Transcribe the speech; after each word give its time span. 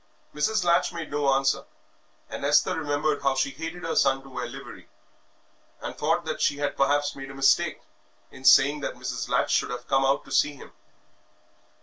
Mrs. 0.33 0.63
Latch 0.65 0.91
made 0.91 1.11
no 1.11 1.31
answer, 1.31 1.63
and 2.27 2.43
Esther 2.43 2.73
remembered 2.75 3.21
how 3.21 3.35
she 3.35 3.51
hated 3.51 3.83
her 3.83 3.95
son 3.95 4.23
to 4.23 4.29
wear 4.29 4.47
livery, 4.47 4.89
and 5.79 5.95
thought 5.95 6.25
that 6.25 6.41
she 6.41 6.57
had 6.57 6.75
perhaps 6.75 7.15
made 7.15 7.29
a 7.29 7.35
mistake 7.35 7.83
in 8.31 8.43
saying 8.43 8.79
that 8.79 8.95
Mrs. 8.95 9.29
Latch 9.29 9.51
should 9.51 9.69
have 9.69 9.87
come 9.87 10.03
out 10.03 10.25
to 10.25 10.31
see 10.31 10.53
him. 10.55 10.71